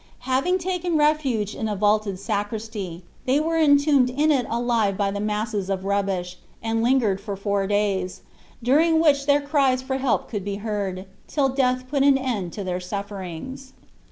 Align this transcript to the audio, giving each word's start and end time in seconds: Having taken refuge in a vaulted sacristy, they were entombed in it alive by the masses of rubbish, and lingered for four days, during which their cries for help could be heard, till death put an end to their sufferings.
Having 0.21 0.57
taken 0.57 0.97
refuge 0.97 1.53
in 1.53 1.69
a 1.69 1.75
vaulted 1.75 2.17
sacristy, 2.17 3.03
they 3.27 3.39
were 3.39 3.57
entombed 3.59 4.09
in 4.09 4.31
it 4.31 4.47
alive 4.49 4.97
by 4.97 5.11
the 5.11 5.19
masses 5.19 5.69
of 5.69 5.85
rubbish, 5.85 6.39
and 6.59 6.81
lingered 6.81 7.21
for 7.21 7.35
four 7.35 7.67
days, 7.67 8.21
during 8.63 8.99
which 8.99 9.27
their 9.27 9.41
cries 9.41 9.83
for 9.83 9.97
help 9.99 10.27
could 10.27 10.43
be 10.43 10.55
heard, 10.55 11.05
till 11.27 11.49
death 11.49 11.87
put 11.87 12.01
an 12.01 12.17
end 12.17 12.51
to 12.53 12.63
their 12.63 12.79
sufferings. 12.79 13.73